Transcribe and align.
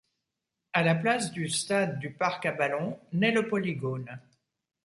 À 0.73 0.81
la 0.81 0.95
place 0.95 1.31
du 1.31 1.47
stade 1.47 1.99
du 1.99 2.09
Parc-à-Ballons 2.09 2.97
naît 3.13 3.29
le 3.29 3.47
Polygone. 3.47 4.19